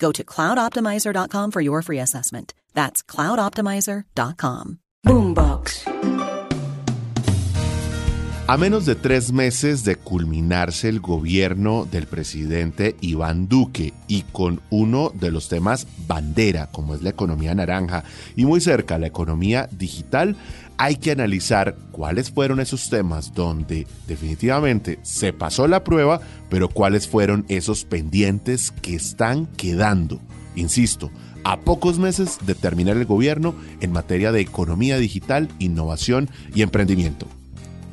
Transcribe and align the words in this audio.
Go 0.00 0.10
to 0.12 0.24
cloudoptimizer.com 0.24 1.50
for 1.50 1.60
your 1.60 1.82
free 1.82 2.00
assessment. 2.00 2.54
That's 2.74 3.02
cloudoptimizer.com. 3.02 4.78
Boombox. 5.04 5.84
A 8.50 8.56
menos 8.56 8.84
de 8.84 8.96
tres 8.96 9.32
meses 9.32 9.84
de 9.84 9.94
culminarse 9.94 10.88
el 10.88 10.98
gobierno 10.98 11.86
del 11.88 12.08
presidente 12.08 12.96
Iván 13.00 13.46
Duque 13.46 13.92
y 14.08 14.22
con 14.22 14.60
uno 14.70 15.12
de 15.14 15.30
los 15.30 15.48
temas 15.48 15.86
bandera, 16.08 16.66
como 16.72 16.96
es 16.96 17.02
la 17.02 17.10
economía 17.10 17.54
naranja, 17.54 18.02
y 18.34 18.46
muy 18.46 18.60
cerca 18.60 18.98
la 18.98 19.06
economía 19.06 19.68
digital, 19.70 20.34
hay 20.80 20.96
que 20.96 21.10
analizar 21.10 21.76
cuáles 21.92 22.30
fueron 22.30 22.58
esos 22.58 22.88
temas 22.88 23.34
donde 23.34 23.86
definitivamente 24.08 24.98
se 25.02 25.34
pasó 25.34 25.68
la 25.68 25.84
prueba, 25.84 26.22
pero 26.48 26.70
cuáles 26.70 27.06
fueron 27.06 27.44
esos 27.48 27.84
pendientes 27.84 28.70
que 28.70 28.94
están 28.94 29.44
quedando. 29.58 30.22
Insisto, 30.56 31.10
a 31.44 31.60
pocos 31.60 31.98
meses 31.98 32.38
de 32.46 32.54
terminar 32.54 32.96
el 32.96 33.04
gobierno 33.04 33.54
en 33.82 33.92
materia 33.92 34.32
de 34.32 34.40
economía 34.40 34.96
digital, 34.96 35.50
innovación 35.58 36.30
y 36.54 36.62
emprendimiento. 36.62 37.26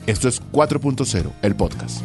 Esto 0.05 0.29
es 0.29 0.41
4.0, 0.53 1.33
el 1.41 1.55
podcast. 1.57 2.01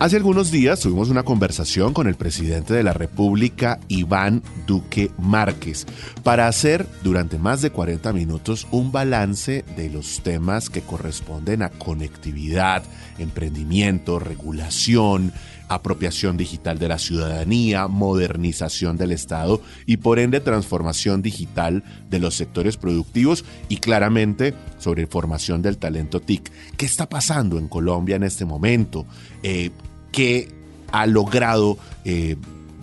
Hace 0.00 0.14
algunos 0.14 0.52
días 0.52 0.78
tuvimos 0.78 1.10
una 1.10 1.24
conversación 1.24 1.92
con 1.92 2.06
el 2.06 2.14
presidente 2.14 2.72
de 2.72 2.84
la 2.84 2.92
República, 2.92 3.80
Iván 3.88 4.44
Duque 4.64 5.10
Márquez, 5.18 5.86
para 6.22 6.46
hacer 6.46 6.86
durante 7.02 7.36
más 7.36 7.62
de 7.62 7.70
40 7.70 8.12
minutos 8.12 8.68
un 8.70 8.92
balance 8.92 9.64
de 9.76 9.90
los 9.90 10.20
temas 10.22 10.70
que 10.70 10.82
corresponden 10.82 11.62
a 11.62 11.70
conectividad, 11.70 12.84
emprendimiento, 13.18 14.20
regulación, 14.20 15.32
apropiación 15.68 16.36
digital 16.36 16.78
de 16.78 16.88
la 16.88 16.98
ciudadanía, 16.98 17.88
modernización 17.88 18.96
del 18.96 19.10
Estado 19.10 19.60
y 19.84 19.98
por 19.98 20.20
ende 20.20 20.40
transformación 20.40 21.22
digital 21.22 21.82
de 22.08 22.20
los 22.20 22.36
sectores 22.36 22.76
productivos 22.76 23.44
y 23.68 23.78
claramente 23.78 24.54
sobre 24.78 25.08
formación 25.08 25.60
del 25.60 25.76
talento 25.76 26.20
TIC. 26.20 26.50
¿Qué 26.76 26.86
está 26.86 27.08
pasando 27.08 27.58
en 27.58 27.66
Colombia 27.66 28.14
en 28.14 28.22
este 28.22 28.44
momento? 28.44 29.04
Eh, 29.42 29.70
¿Qué 30.12 30.48
ha 30.92 31.06
logrado... 31.06 31.78
Eh, 32.04 32.36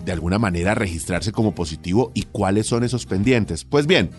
de 0.06 0.12
alguna 0.12 0.38
manera 0.38 0.76
registrarse 0.76 1.32
como 1.32 1.52
positivo 1.52 2.12
y 2.14 2.22
cuáles 2.22 2.68
son 2.68 2.84
esos 2.84 3.06
pendientes. 3.06 3.64
Pues 3.64 3.88
bien, 3.88 4.10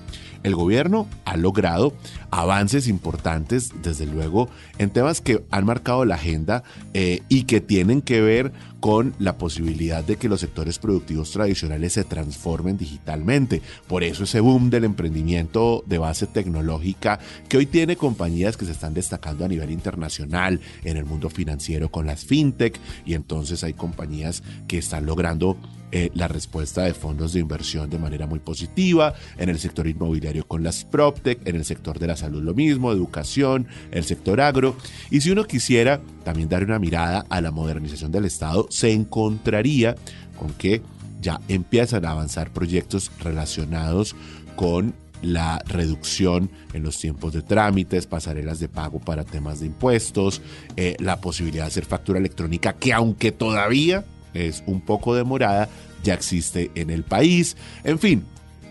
el 0.43 0.55
gobierno 0.55 1.07
ha 1.25 1.37
logrado 1.37 1.93
avances 2.31 2.87
importantes, 2.87 3.71
desde 3.81 4.05
luego, 4.05 4.49
en 4.77 4.89
temas 4.89 5.21
que 5.21 5.43
han 5.51 5.65
marcado 5.65 6.05
la 6.05 6.15
agenda 6.15 6.63
eh, 6.93 7.21
y 7.29 7.43
que 7.43 7.61
tienen 7.61 8.01
que 8.01 8.21
ver 8.21 8.51
con 8.79 9.13
la 9.19 9.37
posibilidad 9.37 10.03
de 10.03 10.17
que 10.17 10.29
los 10.29 10.41
sectores 10.41 10.79
productivos 10.79 11.31
tradicionales 11.31 11.93
se 11.93 12.03
transformen 12.03 12.77
digitalmente. 12.77 13.61
Por 13.87 14.03
eso 14.03 14.23
ese 14.23 14.39
boom 14.39 14.69
del 14.69 14.83
emprendimiento 14.83 15.83
de 15.87 15.97
base 15.97 16.27
tecnológica 16.27 17.19
que 17.49 17.57
hoy 17.57 17.65
tiene 17.65 17.95
compañías 17.95 18.55
que 18.57 18.65
se 18.65 18.71
están 18.71 18.93
destacando 18.93 19.45
a 19.45 19.47
nivel 19.47 19.71
internacional 19.71 20.61
en 20.83 20.97
el 20.97 21.05
mundo 21.05 21.29
financiero 21.29 21.89
con 21.89 22.05
las 22.05 22.25
fintech 22.25 22.79
y 23.05 23.13
entonces 23.13 23.63
hay 23.63 23.73
compañías 23.73 24.43
que 24.67 24.77
están 24.77 25.05
logrando 25.05 25.57
eh, 25.91 26.09
la 26.13 26.27
respuesta 26.27 26.83
de 26.83 26.93
fondos 26.93 27.33
de 27.33 27.39
inversión 27.39 27.89
de 27.89 27.97
manera 27.97 28.27
muy 28.27 28.39
positiva, 28.39 29.13
en 29.37 29.49
el 29.49 29.59
sector 29.59 29.87
inmobiliario 29.87 30.47
con 30.47 30.63
las 30.63 30.83
PropTech, 30.83 31.47
en 31.47 31.55
el 31.55 31.65
sector 31.65 31.97
de 31.99 32.07
la 32.07 32.17
salud 32.17 32.43
lo 32.43 32.53
mismo, 32.53 32.91
educación, 32.91 33.67
el 33.91 34.03
sector 34.03 34.41
agro. 34.41 34.75
Y 35.09 35.21
si 35.21 35.31
uno 35.31 35.45
quisiera 35.45 36.01
también 36.23 36.49
dar 36.49 36.63
una 36.63 36.79
mirada 36.79 37.25
a 37.29 37.41
la 37.41 37.51
modernización 37.51 38.11
del 38.11 38.25
Estado, 38.25 38.67
se 38.69 38.91
encontraría 38.91 39.95
con 40.37 40.53
que 40.53 40.81
ya 41.21 41.39
empiezan 41.47 42.05
a 42.05 42.11
avanzar 42.11 42.51
proyectos 42.51 43.11
relacionados 43.19 44.15
con 44.55 44.93
la 45.21 45.63
reducción 45.65 46.49
en 46.73 46.83
los 46.83 46.99
tiempos 46.99 47.33
de 47.33 47.41
trámites, 47.41 48.05
pasarelas 48.07 48.59
de 48.59 48.69
pago 48.69 48.99
para 48.99 49.23
temas 49.23 49.59
de 49.59 49.67
impuestos, 49.67 50.41
eh, 50.75 50.95
la 50.99 51.19
posibilidad 51.21 51.63
de 51.63 51.67
hacer 51.67 51.85
factura 51.85 52.19
electrónica 52.19 52.73
que 52.73 52.93
aunque 52.93 53.31
todavía 53.31 54.05
es 54.37 54.63
un 54.65 54.81
poco 54.81 55.15
demorada, 55.15 55.69
ya 56.03 56.13
existe 56.13 56.71
en 56.75 56.89
el 56.89 57.03
país. 57.03 57.57
En 57.83 57.99
fin, 57.99 58.23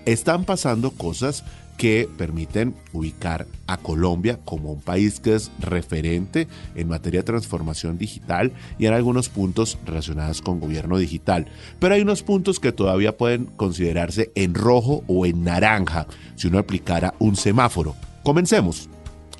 están 0.04 0.44
pasando 0.44 0.92
cosas 0.92 1.44
que 1.76 2.08
permiten 2.16 2.74
ubicar 2.92 3.46
a 3.66 3.76
Colombia 3.76 4.38
como 4.44 4.72
un 4.72 4.80
país 4.80 5.20
que 5.20 5.34
es 5.34 5.50
referente 5.58 6.48
en 6.74 6.88
materia 6.88 7.20
de 7.20 7.24
transformación 7.24 7.98
digital 7.98 8.52
y 8.78 8.86
en 8.86 8.94
algunos 8.94 9.28
puntos 9.28 9.78
relacionados 9.84 10.40
con 10.40 10.60
gobierno 10.60 10.98
digital. 10.98 11.46
Pero 11.78 11.94
hay 11.94 12.00
unos 12.00 12.22
puntos 12.22 12.60
que 12.60 12.72
todavía 12.72 13.16
pueden 13.16 13.46
considerarse 13.46 14.30
en 14.34 14.54
rojo 14.54 15.04
o 15.06 15.26
en 15.26 15.44
naranja 15.44 16.06
si 16.34 16.48
uno 16.48 16.58
aplicara 16.58 17.14
un 17.18 17.36
semáforo. 17.36 17.94
Comencemos. 18.22 18.88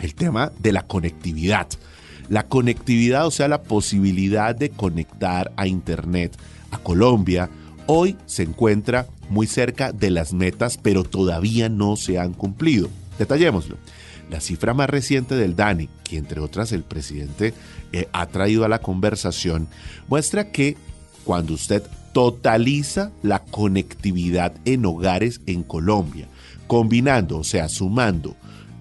El 0.01 0.15
tema 0.15 0.53
de 0.59 0.73
la 0.73 0.83
conectividad. 0.83 1.69
La 2.29 2.45
conectividad, 2.45 3.27
o 3.27 3.31
sea, 3.31 3.49
la 3.49 3.63
posibilidad 3.63 4.55
de 4.55 4.71
conectar 4.71 5.53
a 5.57 5.67
Internet 5.67 6.37
a 6.71 6.79
Colombia, 6.79 7.49
hoy 7.87 8.17
se 8.27 8.43
encuentra 8.43 9.07
muy 9.29 9.47
cerca 9.47 9.93
de 9.93 10.11
las 10.11 10.33
metas, 10.33 10.79
pero 10.81 11.05
todavía 11.05 11.69
no 11.69 11.97
se 11.97 12.19
han 12.19 12.33
cumplido. 12.33 12.89
Detallémoslo. 13.19 13.77
La 14.31 14.41
cifra 14.41 14.75
más 14.75 14.91
reciente 14.91 15.37
del 15.37 15.55
DANI, 15.55 15.89
que 16.03 16.19
entre 16.19 16.41
otras 16.41 16.73
el 16.73 16.83
presidente 16.83 17.55
eh, 17.93 18.09
ha 18.13 18.27
traído 18.27 18.65
a 18.65 18.69
la 18.69 18.81
conversación, 18.81 19.69
muestra 20.09 20.51
que 20.51 20.77
cuando 21.25 21.55
usted 21.55 21.83
totaliza 22.13 23.13
la 23.23 23.41
conectividad 23.41 24.53
en 24.65 24.85
hogares 24.85 25.41
en 25.47 25.63
Colombia, 25.63 26.27
combinando, 26.67 27.39
o 27.39 27.45
sea, 27.45 27.69
sumando 27.69 28.35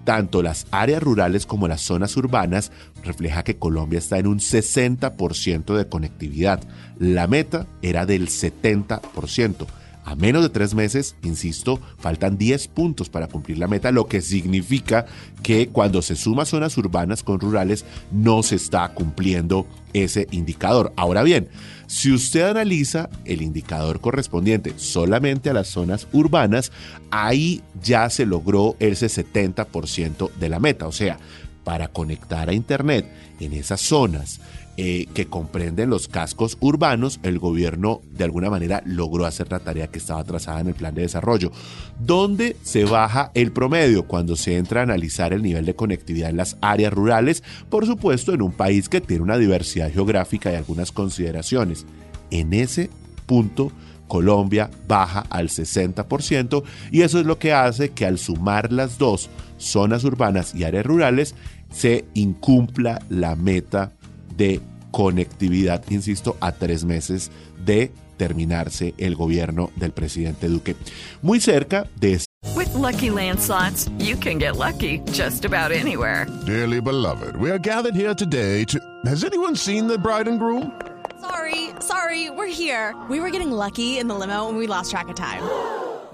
tanto 0.06 0.40
las 0.40 0.66
áreas 0.70 1.02
rurales 1.02 1.44
como 1.44 1.68
las 1.68 1.82
zonas 1.82 2.16
urbanas, 2.16 2.72
refleja 3.04 3.42
que 3.42 3.58
Colombia 3.58 3.98
está 3.98 4.18
en 4.18 4.28
un 4.28 4.38
60% 4.38 5.76
de 5.76 5.88
conectividad. 5.88 6.62
La 6.98 7.26
meta 7.26 7.66
era 7.82 8.06
del 8.06 8.28
70%. 8.28 9.66
A 10.06 10.14
menos 10.14 10.44
de 10.44 10.50
tres 10.50 10.72
meses, 10.72 11.16
insisto, 11.24 11.80
faltan 11.98 12.38
10 12.38 12.68
puntos 12.68 13.08
para 13.08 13.26
cumplir 13.26 13.58
la 13.58 13.66
meta, 13.66 13.90
lo 13.90 14.06
que 14.06 14.22
significa 14.22 15.04
que 15.42 15.66
cuando 15.66 16.00
se 16.00 16.14
suma 16.14 16.44
zonas 16.44 16.78
urbanas 16.78 17.24
con 17.24 17.40
rurales 17.40 17.84
no 18.12 18.44
se 18.44 18.54
está 18.54 18.88
cumpliendo 18.90 19.66
ese 19.94 20.28
indicador. 20.30 20.92
Ahora 20.94 21.24
bien, 21.24 21.48
si 21.88 22.12
usted 22.12 22.42
analiza 22.42 23.10
el 23.24 23.42
indicador 23.42 24.00
correspondiente 24.00 24.74
solamente 24.76 25.50
a 25.50 25.54
las 25.54 25.66
zonas 25.66 26.06
urbanas, 26.12 26.70
ahí 27.10 27.62
ya 27.82 28.08
se 28.08 28.26
logró 28.26 28.76
ese 28.78 29.06
70% 29.06 30.30
de 30.38 30.48
la 30.48 30.60
meta. 30.60 30.86
O 30.86 30.92
sea, 30.92 31.18
para 31.66 31.88
conectar 31.88 32.48
a 32.48 32.52
Internet 32.52 33.10
en 33.40 33.52
esas 33.52 33.80
zonas 33.80 34.40
eh, 34.76 35.06
que 35.14 35.26
comprenden 35.26 35.90
los 35.90 36.06
cascos 36.06 36.56
urbanos, 36.60 37.18
el 37.24 37.40
gobierno 37.40 38.02
de 38.12 38.22
alguna 38.22 38.50
manera 38.50 38.84
logró 38.86 39.26
hacer 39.26 39.50
la 39.50 39.58
tarea 39.58 39.88
que 39.88 39.98
estaba 39.98 40.22
trazada 40.22 40.60
en 40.60 40.68
el 40.68 40.76
plan 40.76 40.94
de 40.94 41.02
desarrollo. 41.02 41.50
¿Dónde 41.98 42.56
se 42.62 42.84
baja 42.84 43.32
el 43.34 43.50
promedio 43.50 44.06
cuando 44.06 44.36
se 44.36 44.58
entra 44.58 44.78
a 44.78 44.84
analizar 44.84 45.32
el 45.32 45.42
nivel 45.42 45.66
de 45.66 45.74
conectividad 45.74 46.30
en 46.30 46.36
las 46.36 46.56
áreas 46.60 46.92
rurales? 46.92 47.42
Por 47.68 47.84
supuesto, 47.84 48.32
en 48.32 48.42
un 48.42 48.52
país 48.52 48.88
que 48.88 49.00
tiene 49.00 49.24
una 49.24 49.38
diversidad 49.38 49.90
geográfica 49.90 50.52
y 50.52 50.54
algunas 50.54 50.92
consideraciones. 50.92 51.84
En 52.30 52.52
ese 52.52 52.90
punto 53.26 53.72
Colombia 54.06 54.70
baja 54.86 55.26
al 55.30 55.48
60% 55.48 56.62
y 56.90 57.02
eso 57.02 57.18
es 57.18 57.26
lo 57.26 57.38
que 57.38 57.52
hace 57.52 57.90
que 57.90 58.06
al 58.06 58.18
sumar 58.18 58.72
las 58.72 58.98
dos, 58.98 59.30
zonas 59.58 60.04
urbanas 60.04 60.54
y 60.54 60.64
áreas 60.64 60.86
rurales, 60.86 61.34
se 61.70 62.04
incumpla 62.14 63.02
la 63.08 63.36
meta 63.36 63.92
de 64.36 64.60
conectividad, 64.90 65.82
insisto, 65.90 66.36
a 66.40 66.52
tres 66.52 66.84
meses 66.84 67.30
de 67.64 67.92
terminarse 68.16 68.94
el 68.98 69.14
gobierno 69.14 69.70
del 69.76 69.92
presidente 69.92 70.48
Duque. 70.48 70.76
Muy 71.22 71.40
cerca 71.40 71.86
de 72.00 72.20
With 72.54 72.72
lucky 72.74 73.10
landslots, 73.10 73.90
you 73.98 74.16
can 74.16 74.38
get 74.38 74.56
lucky 74.56 75.00
just 75.12 75.44
about 75.44 75.72
anywhere. 75.72 76.26
Dearly 76.46 76.80
beloved, 76.80 77.36
we 77.36 77.50
are 77.50 77.58
gathered 77.58 77.94
here 77.94 78.14
today 78.14 78.64
to. 78.64 78.78
Has 79.04 79.24
anyone 79.24 79.56
seen 79.56 79.86
the 79.86 79.98
bride 79.98 80.28
and 80.28 80.38
groom? 80.38 80.72
Sorry, 81.20 81.70
sorry, 81.80 82.30
we're 82.30 82.46
here. 82.46 82.94
We 83.10 83.20
were 83.20 83.30
getting 83.30 83.50
lucky 83.50 83.98
in 83.98 84.06
the 84.06 84.14
limo 84.14 84.48
and 84.48 84.56
we 84.56 84.66
lost 84.66 84.90
track 84.90 85.08
of 85.08 85.16
time. 85.16 85.42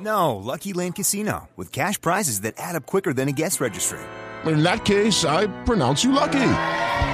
No, 0.01 0.37
Lucky 0.37 0.73
Land 0.73 0.97
Casino, 0.97 1.49
with 1.57 1.71
cash 1.71 2.01
prizes 2.01 2.41
that 2.41 2.55
add 2.59 2.75
up 2.75 2.87
quicker 2.87 3.13
than 3.13 3.29
a 3.29 3.33
guest 3.33 3.61
registry. 3.61 4.01
In 4.47 4.63
that 4.63 4.85
case, 4.85 5.25
I 5.25 5.47
pronounce 5.65 6.03
you 6.05 6.13
lucky. 6.13 6.55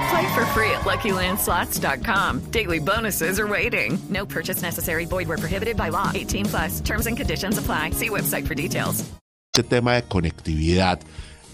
Play 0.09 0.33
for 0.33 0.45
free 0.53 0.71
at 0.71 0.81
LuckyLandSlots.com. 0.85 2.51
Daily 2.51 2.79
bonuses 2.79 3.39
are 3.39 3.47
waiting. 3.47 3.99
No 4.09 4.25
purchase 4.25 4.61
necessary. 4.61 5.05
Void 5.05 5.27
prohibited 5.27 5.77
by 5.77 5.89
law. 5.89 6.11
18 6.13 6.45
plus. 6.45 6.81
Terms 6.81 7.05
and 7.07 7.15
conditions 7.15 7.57
apply. 7.57 7.91
See 7.91 8.09
website 8.09 8.47
for 8.47 8.55
details. 8.55 9.03
Este 9.53 9.67
tema 9.67 9.95
de 9.95 10.03
conectividad 10.03 10.99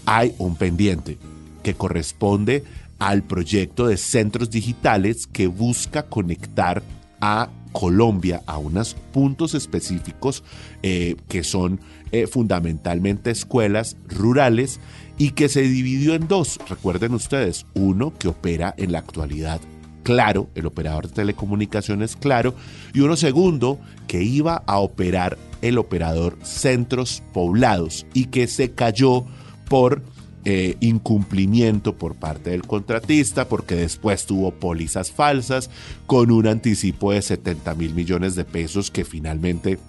hay 0.06 0.34
un 0.38 0.54
pendiente 0.54 1.18
que 1.62 1.74
corresponde 1.74 2.62
al 2.98 3.22
proyecto 3.22 3.88
de 3.88 3.96
centros 3.96 4.50
digitales 4.50 5.26
que 5.26 5.48
busca 5.48 6.04
conectar 6.04 6.82
a 7.20 7.48
Colombia 7.78 8.42
a 8.46 8.56
unos 8.56 8.94
puntos 9.12 9.54
específicos 9.54 10.42
eh, 10.82 11.16
que 11.28 11.44
son 11.44 11.78
eh, 12.10 12.26
fundamentalmente 12.26 13.30
escuelas 13.30 13.98
rurales 14.08 14.80
y 15.18 15.32
que 15.32 15.50
se 15.50 15.60
dividió 15.60 16.14
en 16.14 16.26
dos, 16.26 16.58
recuerden 16.70 17.12
ustedes, 17.12 17.66
uno 17.74 18.14
que 18.18 18.28
opera 18.28 18.74
en 18.78 18.92
la 18.92 19.00
actualidad 19.00 19.60
Claro, 20.04 20.48
el 20.54 20.64
operador 20.64 21.08
de 21.08 21.14
telecomunicaciones 21.14 22.16
Claro, 22.16 22.54
y 22.94 23.00
uno 23.00 23.14
segundo 23.14 23.78
que 24.06 24.22
iba 24.22 24.62
a 24.66 24.78
operar 24.78 25.36
el 25.60 25.76
operador 25.76 26.38
Centros 26.42 27.22
Poblados 27.34 28.06
y 28.14 28.26
que 28.26 28.46
se 28.46 28.70
cayó 28.70 29.26
por 29.68 30.02
eh, 30.48 30.76
incumplimiento 30.78 31.96
por 31.96 32.14
parte 32.14 32.50
del 32.50 32.62
contratista, 32.62 33.48
porque 33.48 33.74
después 33.74 34.26
tuvo 34.26 34.52
pólizas 34.52 35.10
falsas 35.10 35.70
con 36.06 36.30
un 36.30 36.46
anticipo 36.46 37.10
de 37.10 37.20
70 37.20 37.74
mil 37.74 37.94
millones 37.94 38.36
de 38.36 38.44
pesos 38.44 38.92
que 38.92 39.04
finalmente 39.04 39.80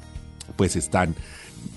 pues 0.55 0.75
están 0.75 1.13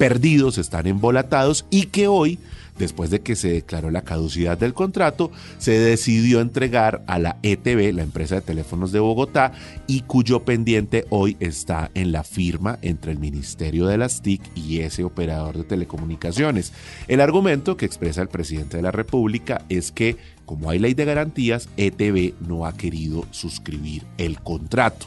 perdidos, 0.00 0.56
están 0.56 0.86
embolatados 0.86 1.66
y 1.68 1.88
que 1.88 2.08
hoy 2.08 2.38
después 2.78 3.10
de 3.10 3.20
que 3.20 3.36
se 3.36 3.52
declaró 3.52 3.90
la 3.90 4.00
caducidad 4.00 4.56
del 4.56 4.72
contrato, 4.72 5.30
se 5.58 5.78
decidió 5.78 6.40
entregar 6.40 7.04
a 7.06 7.18
la 7.18 7.36
ETB, 7.42 7.94
la 7.94 8.02
empresa 8.02 8.36
de 8.36 8.40
teléfonos 8.40 8.90
de 8.90 9.00
Bogotá, 9.00 9.52
y 9.86 10.00
cuyo 10.00 10.46
pendiente 10.46 11.04
hoy 11.10 11.36
está 11.40 11.90
en 11.92 12.10
la 12.10 12.24
firma 12.24 12.78
entre 12.80 13.12
el 13.12 13.18
Ministerio 13.18 13.86
de 13.86 13.98
las 13.98 14.22
TIC 14.22 14.40
y 14.54 14.80
ese 14.80 15.04
operador 15.04 15.58
de 15.58 15.64
telecomunicaciones. 15.64 16.72
El 17.06 17.20
argumento 17.20 17.76
que 17.76 17.84
expresa 17.84 18.22
el 18.22 18.28
presidente 18.28 18.78
de 18.78 18.82
la 18.82 18.92
República 18.92 19.62
es 19.68 19.92
que, 19.92 20.16
como 20.46 20.70
hay 20.70 20.78
ley 20.78 20.94
de 20.94 21.04
garantías, 21.04 21.68
ETB 21.76 22.32
no 22.48 22.64
ha 22.64 22.72
querido 22.72 23.26
suscribir 23.30 24.04
el 24.16 24.40
contrato. 24.40 25.04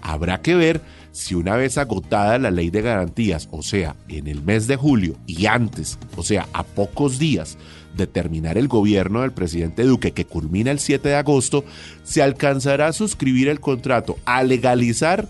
Habrá 0.00 0.42
que 0.42 0.56
ver 0.56 0.80
si 1.12 1.34
una 1.34 1.56
vez 1.56 1.78
agotada 1.78 2.38
la 2.38 2.50
ley 2.50 2.70
de 2.70 2.82
garantías, 2.82 3.48
o 3.52 3.62
sea, 3.62 3.94
en 4.08 4.26
el 4.26 4.42
mes 4.42 4.66
de 4.66 4.76
julio 4.76 5.16
y 5.26 5.46
antes, 5.46 5.98
o 6.16 6.22
sea, 6.22 6.48
a 6.52 6.64
pocos 6.64 7.18
días 7.18 7.58
de 7.96 8.06
terminar 8.06 8.56
el 8.56 8.68
gobierno 8.68 9.20
del 9.20 9.32
presidente 9.32 9.84
Duque, 9.84 10.12
que 10.12 10.24
culmina 10.24 10.70
el 10.70 10.78
7 10.78 11.10
de 11.10 11.16
agosto, 11.16 11.64
se 12.02 12.22
alcanzará 12.22 12.88
a 12.88 12.92
suscribir 12.92 13.48
el 13.48 13.60
contrato, 13.60 14.18
a 14.24 14.42
legalizar, 14.42 15.28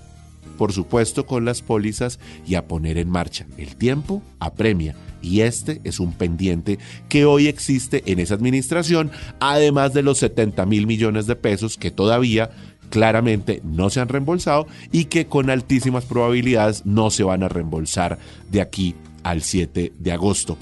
por 0.57 0.73
supuesto, 0.73 1.27
con 1.27 1.45
las 1.45 1.61
pólizas 1.63 2.21
y 2.47 2.55
a 2.55 2.67
poner 2.69 2.99
en 2.99 3.11
marcha. 3.11 3.47
El 3.59 3.77
tiempo 3.77 4.23
apremia. 4.39 4.95
Y 5.21 5.43
este 5.43 5.81
es 5.85 6.01
un 6.01 6.13
pendiente 6.13 6.81
que 7.09 7.25
hoy 7.25 7.47
existe 7.47 8.03
en 8.07 8.19
esa 8.19 8.35
administración, 8.35 9.13
además 9.39 9.95
de 9.95 10.03
los 10.03 10.19
70 10.19 10.67
mil 10.67 10.89
millones 10.89 11.29
de 11.29 11.37
pesos 11.37 11.77
que 11.77 11.93
todavía 11.93 12.51
claramente 12.93 13.63
no 13.65 13.89
se 13.89 14.01
han 14.01 14.09
reembolsado 14.09 14.67
y 14.93 15.07
que 15.07 15.27
con 15.27 15.49
altísimas 15.49 16.05
probabilidades 16.05 16.85
no 16.85 17.11
se 17.11 17.25
van 17.25 17.43
a 17.43 17.49
reembolsar 17.49 18.19
de 18.51 18.61
aquí 18.61 18.95
al 19.23 19.41
7 19.41 19.95
de 19.99 20.13
agosto. 20.13 20.59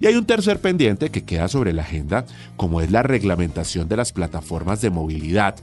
Y 0.00 0.06
hay 0.06 0.14
un 0.14 0.24
tercer 0.24 0.60
pendiente 0.60 1.10
que 1.10 1.24
queda 1.24 1.48
sobre 1.48 1.72
la 1.72 1.82
agenda, 1.82 2.24
como 2.56 2.80
es 2.80 2.92
la 2.92 3.02
reglamentación 3.02 3.88
de 3.88 3.96
las 3.96 4.12
plataformas 4.12 4.80
de 4.80 4.90
movilidad, 4.90 5.56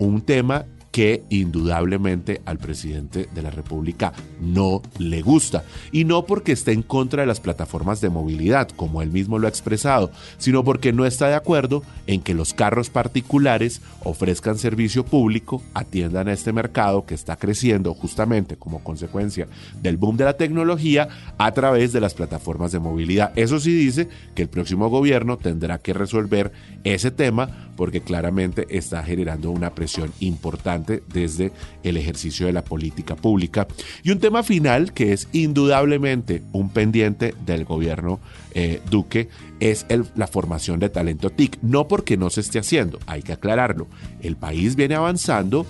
un 0.00 0.20
tema 0.22 0.66
que 0.92 1.24
indudablemente 1.30 2.42
al 2.44 2.58
presidente 2.58 3.28
de 3.34 3.42
la 3.42 3.50
República 3.50 4.12
no 4.40 4.82
le 4.98 5.22
gusta. 5.22 5.64
Y 5.90 6.04
no 6.04 6.26
porque 6.26 6.52
esté 6.52 6.72
en 6.72 6.82
contra 6.82 7.22
de 7.22 7.26
las 7.26 7.40
plataformas 7.40 8.00
de 8.00 8.10
movilidad, 8.10 8.68
como 8.68 9.02
él 9.02 9.10
mismo 9.10 9.38
lo 9.38 9.46
ha 9.46 9.50
expresado, 9.50 10.12
sino 10.36 10.62
porque 10.62 10.92
no 10.92 11.06
está 11.06 11.28
de 11.28 11.34
acuerdo 11.34 11.82
en 12.06 12.20
que 12.20 12.34
los 12.34 12.52
carros 12.52 12.90
particulares 12.90 13.80
ofrezcan 14.04 14.58
servicio 14.58 15.04
público, 15.04 15.62
atiendan 15.72 16.28
a 16.28 16.32
este 16.34 16.52
mercado 16.52 17.06
que 17.06 17.14
está 17.14 17.36
creciendo 17.36 17.94
justamente 17.94 18.56
como 18.56 18.84
consecuencia 18.84 19.48
del 19.80 19.96
boom 19.96 20.18
de 20.18 20.26
la 20.26 20.36
tecnología 20.36 21.08
a 21.38 21.52
través 21.52 21.92
de 21.92 22.00
las 22.00 22.12
plataformas 22.12 22.70
de 22.70 22.80
movilidad. 22.80 23.32
Eso 23.36 23.58
sí 23.58 23.74
dice 23.74 24.08
que 24.34 24.42
el 24.42 24.48
próximo 24.48 24.90
gobierno 24.90 25.38
tendrá 25.38 25.78
que 25.78 25.94
resolver 25.94 26.52
ese 26.84 27.10
tema 27.10 27.71
porque 27.76 28.00
claramente 28.00 28.66
está 28.70 29.02
generando 29.02 29.50
una 29.50 29.74
presión 29.74 30.12
importante 30.20 31.02
desde 31.12 31.52
el 31.82 31.96
ejercicio 31.96 32.46
de 32.46 32.52
la 32.52 32.64
política 32.64 33.16
pública. 33.16 33.66
Y 34.02 34.10
un 34.10 34.18
tema 34.18 34.42
final 34.42 34.92
que 34.92 35.12
es 35.12 35.28
indudablemente 35.32 36.42
un 36.52 36.70
pendiente 36.70 37.34
del 37.44 37.64
gobierno 37.64 38.20
eh, 38.54 38.80
Duque 38.90 39.28
es 39.60 39.86
la 40.14 40.26
formación 40.26 40.80
de 40.80 40.90
talento 40.90 41.30
TIC. 41.30 41.58
No 41.62 41.88
porque 41.88 42.16
no 42.16 42.30
se 42.30 42.40
esté 42.40 42.58
haciendo, 42.58 42.98
hay 43.06 43.22
que 43.22 43.32
aclararlo. 43.32 43.86
El 44.20 44.36
país 44.36 44.76
viene 44.76 44.94
avanzando 44.94 45.66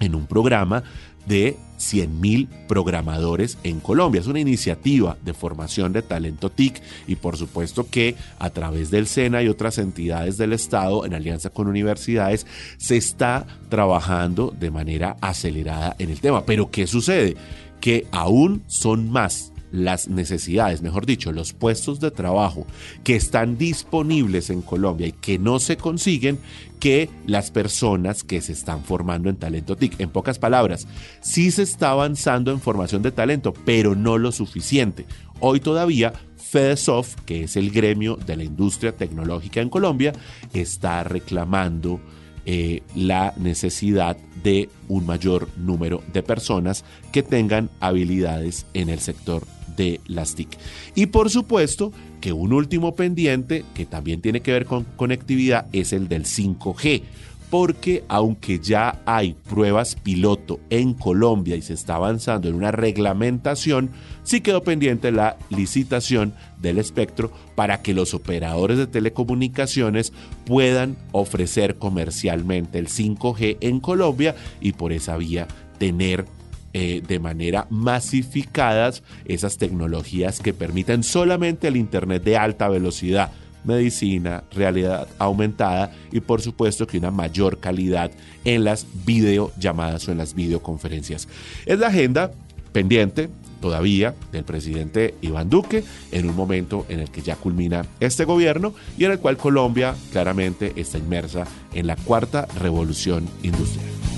en 0.00 0.14
un 0.14 0.26
programa 0.26 0.82
de 1.26 1.56
100.000 1.78 2.48
programadores 2.66 3.58
en 3.62 3.80
Colombia. 3.80 4.20
Es 4.20 4.26
una 4.26 4.40
iniciativa 4.40 5.16
de 5.24 5.34
formación 5.34 5.92
de 5.92 6.02
talento 6.02 6.50
TIC 6.50 6.82
y 7.06 7.16
por 7.16 7.36
supuesto 7.36 7.88
que 7.90 8.16
a 8.38 8.50
través 8.50 8.90
del 8.90 9.06
SENA 9.06 9.42
y 9.42 9.48
otras 9.48 9.78
entidades 9.78 10.36
del 10.36 10.52
Estado 10.52 11.06
en 11.06 11.14
alianza 11.14 11.50
con 11.50 11.68
universidades 11.68 12.46
se 12.76 12.96
está 12.96 13.46
trabajando 13.68 14.54
de 14.58 14.70
manera 14.70 15.16
acelerada 15.20 15.96
en 15.98 16.10
el 16.10 16.20
tema. 16.20 16.44
Pero 16.44 16.70
¿qué 16.70 16.86
sucede? 16.86 17.36
Que 17.80 18.06
aún 18.10 18.62
son 18.66 19.10
más 19.10 19.52
las 19.70 20.08
necesidades, 20.08 20.82
mejor 20.82 21.06
dicho, 21.06 21.32
los 21.32 21.52
puestos 21.52 22.00
de 22.00 22.10
trabajo 22.10 22.66
que 23.04 23.16
están 23.16 23.58
disponibles 23.58 24.50
en 24.50 24.62
Colombia 24.62 25.06
y 25.06 25.12
que 25.12 25.38
no 25.38 25.58
se 25.58 25.76
consiguen 25.76 26.38
que 26.80 27.10
las 27.26 27.50
personas 27.50 28.22
que 28.22 28.40
se 28.40 28.52
están 28.52 28.84
formando 28.84 29.28
en 29.28 29.36
talento 29.36 29.76
TIC. 29.76 30.00
En 30.00 30.10
pocas 30.10 30.38
palabras, 30.38 30.86
sí 31.20 31.50
se 31.50 31.62
está 31.62 31.90
avanzando 31.90 32.52
en 32.52 32.60
formación 32.60 33.02
de 33.02 33.10
talento, 33.10 33.52
pero 33.64 33.94
no 33.94 34.18
lo 34.18 34.32
suficiente. 34.32 35.06
Hoy 35.40 35.60
todavía 35.60 36.12
FEDESOF, 36.36 37.16
que 37.26 37.44
es 37.44 37.56
el 37.56 37.70
gremio 37.70 38.16
de 38.16 38.36
la 38.36 38.44
industria 38.44 38.96
tecnológica 38.96 39.60
en 39.60 39.68
Colombia, 39.68 40.12
está 40.54 41.04
reclamando 41.04 42.00
eh, 42.46 42.82
la 42.94 43.34
necesidad 43.36 44.16
de 44.42 44.70
un 44.88 45.04
mayor 45.04 45.48
número 45.58 46.02
de 46.12 46.22
personas 46.22 46.84
que 47.12 47.22
tengan 47.22 47.68
habilidades 47.80 48.64
en 48.72 48.88
el 48.88 49.00
sector 49.00 49.42
de 49.78 50.02
las 50.06 50.34
TIC. 50.34 50.58
Y 50.94 51.06
por 51.06 51.30
supuesto 51.30 51.92
que 52.20 52.34
un 52.34 52.52
último 52.52 52.94
pendiente 52.94 53.64
que 53.72 53.86
también 53.86 54.20
tiene 54.20 54.42
que 54.42 54.52
ver 54.52 54.66
con 54.66 54.84
conectividad 54.84 55.66
es 55.72 55.94
el 55.94 56.08
del 56.08 56.24
5G 56.24 57.02
porque 57.50 58.04
aunque 58.08 58.58
ya 58.58 59.00
hay 59.06 59.34
pruebas 59.48 59.96
piloto 59.96 60.60
en 60.70 60.92
Colombia 60.92 61.56
y 61.56 61.62
se 61.62 61.72
está 61.72 61.94
avanzando 61.94 62.48
en 62.48 62.54
una 62.54 62.72
reglamentación, 62.72 63.90
sí 64.22 64.40
quedó 64.40 64.62
pendiente 64.62 65.10
la 65.12 65.36
licitación 65.48 66.34
del 66.60 66.78
espectro 66.78 67.32
para 67.54 67.80
que 67.80 67.94
los 67.94 68.12
operadores 68.12 68.76
de 68.76 68.86
telecomunicaciones 68.86 70.12
puedan 70.44 70.96
ofrecer 71.12 71.76
comercialmente 71.76 72.78
el 72.78 72.88
5G 72.88 73.58
en 73.60 73.80
Colombia 73.80 74.34
y 74.60 74.72
por 74.72 74.92
esa 74.92 75.16
vía 75.16 75.48
tener 75.78 76.26
eh, 76.72 77.02
de 77.06 77.18
manera 77.18 77.66
masificadas 77.70 79.02
esas 79.24 79.56
tecnologías 79.56 80.40
que 80.40 80.52
permiten 80.52 81.02
solamente 81.02 81.68
el 81.68 81.76
Internet 81.76 82.22
de 82.24 82.36
alta 82.36 82.68
velocidad 82.68 83.32
medicina, 83.64 84.44
realidad 84.52 85.08
aumentada 85.18 85.92
y 86.12 86.20
por 86.20 86.40
supuesto 86.40 86.86
que 86.86 86.98
una 86.98 87.10
mayor 87.10 87.58
calidad 87.58 88.10
en 88.44 88.64
las 88.64 88.86
videollamadas 89.04 90.08
o 90.08 90.12
en 90.12 90.18
las 90.18 90.34
videoconferencias. 90.34 91.28
Es 91.66 91.78
la 91.78 91.88
agenda 91.88 92.30
pendiente 92.72 93.28
todavía 93.60 94.14
del 94.32 94.44
presidente 94.44 95.14
Iván 95.20 95.50
Duque 95.50 95.84
en 96.12 96.28
un 96.28 96.36
momento 96.36 96.86
en 96.88 97.00
el 97.00 97.10
que 97.10 97.22
ya 97.22 97.36
culmina 97.36 97.84
este 98.00 98.24
gobierno 98.24 98.74
y 98.96 99.04
en 99.04 99.12
el 99.12 99.18
cual 99.18 99.36
Colombia 99.36 99.94
claramente 100.12 100.72
está 100.76 100.98
inmersa 100.98 101.44
en 101.74 101.86
la 101.86 101.96
cuarta 101.96 102.46
revolución 102.58 103.28
industrial. 103.42 104.17